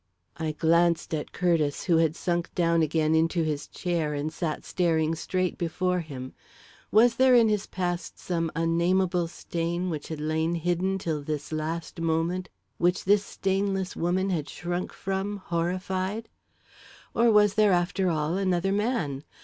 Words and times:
I 0.37 0.53
glanced 0.53 1.13
at 1.13 1.31
Curtiss, 1.31 1.83
who 1.83 1.97
had 1.97 2.15
sunk 2.15 2.55
down 2.55 2.81
again 2.81 3.13
into 3.13 3.43
his 3.43 3.67
chair 3.67 4.15
and 4.15 4.33
sat 4.33 4.65
staring 4.65 5.13
straight 5.13 5.59
before 5.59 5.99
him. 5.99 6.33
Was 6.89 7.17
there 7.17 7.35
in 7.35 7.49
his 7.49 7.67
past 7.67 8.17
some 8.17 8.51
unnamable 8.55 9.27
stain 9.27 9.91
which 9.91 10.07
had 10.07 10.19
lain 10.19 10.55
hidden 10.55 10.97
till 10.97 11.21
this 11.21 11.51
last 11.51 11.99
moment; 12.01 12.49
which 12.79 13.05
this 13.05 13.23
stainless 13.23 13.95
woman 13.95 14.31
had 14.31 14.49
shrunk 14.49 14.91
from, 14.91 15.37
horrified? 15.37 16.29
Or 17.13 17.29
was 17.31 17.53
there, 17.53 17.71
after 17.71 18.09
all, 18.09 18.37
another 18.37 18.71
man? 18.71 19.23